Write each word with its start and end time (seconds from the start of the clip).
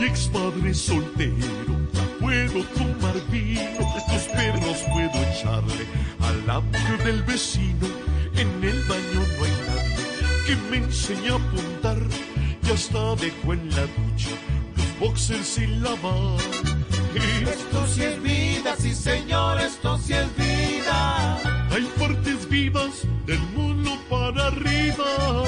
ex 0.00 0.28
padre 0.28 0.74
soltero, 0.74 1.74
ya 1.92 2.18
puedo 2.20 2.64
tomar 2.76 3.14
vino, 3.30 3.80
estos 3.96 4.22
perros 4.34 4.84
puedo 4.92 5.16
echarle 5.30 5.86
a 6.20 6.32
la 6.46 6.60
mujer 6.60 7.04
del 7.04 7.22
vecino. 7.22 7.86
En 8.34 8.48
el 8.64 8.82
baño 8.84 9.20
no 9.38 9.44
hay 9.44 9.52
nadie 9.66 10.46
que 10.46 10.56
me 10.70 10.76
enseñe 10.78 11.30
a 11.30 11.34
apuntar, 11.34 11.98
ya 12.62 12.74
hasta 12.74 13.14
dejo 13.16 13.52
en 13.52 13.68
la 13.70 13.82
ducha 13.82 14.30
los 14.76 14.98
boxers 15.00 15.46
sin 15.46 15.82
lavar. 15.82 16.38
Esto 17.14 17.86
sí 17.86 18.02
es 18.02 18.22
vida, 18.22 18.74
sí 18.78 18.94
señor, 18.94 19.60
esto 19.60 19.98
sí 19.98 20.14
es 20.14 20.36
vida. 20.36 21.38
Hay 21.70 21.88
partes 21.98 22.48
vivas 22.48 23.06
del 23.26 23.40
mundo 23.54 23.90
para 24.08 24.46
arriba. 24.46 25.44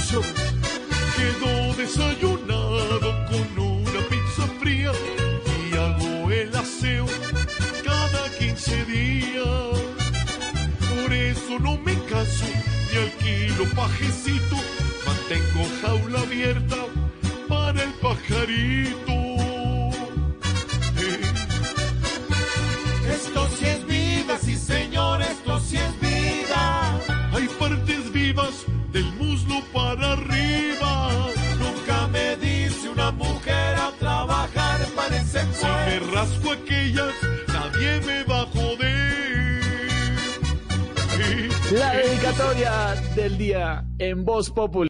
Sabes, 0.00 0.32
quedo 1.16 1.74
desayunado 1.74 3.26
con 3.28 3.58
una 3.58 4.00
pizza 4.08 4.46
fría 4.58 4.92
y 5.70 5.76
hago 5.76 6.30
el 6.30 6.54
aseo 6.56 7.06
cada 7.84 8.28
15 8.38 8.84
días. 8.86 9.78
Por 10.88 11.12
eso 11.12 11.58
no 11.60 11.76
me 11.78 11.94
caso 12.04 12.46
ni 12.90 12.98
alquilo 12.98 13.64
pajecito. 13.76 14.56
Mantengo 15.06 15.68
jaula 15.82 16.20
abierta 16.20 16.76
para 17.48 17.82
el 17.82 17.92
pajarito. 17.94 19.12
Eh, 20.96 21.20
Esto 23.14 23.48
sí 23.58 23.66
es 23.66 23.86
vida, 23.86 24.38
sí 24.42 24.56
señor, 24.56 25.22
esto 25.22 25.60
sí 25.60 25.76
es 25.76 26.00
vida. 26.00 27.00
Hay 27.32 27.48
partes 27.58 28.12
vivas 28.12 28.64
aquellas, 36.80 37.14
nadie 37.48 38.00
me 38.06 38.24
va 38.24 38.42
a 38.42 38.46
joder. 38.46 38.80
La 41.72 41.92
dedicatoria 41.92 42.94
del 43.14 43.38
día 43.38 43.84
en 43.98 44.24
Voz 44.24 44.50
Popular. 44.50 44.88